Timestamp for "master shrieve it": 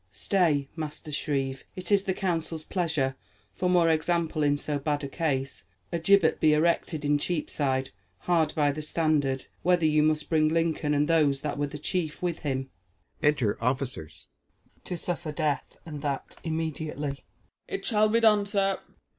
0.75-1.91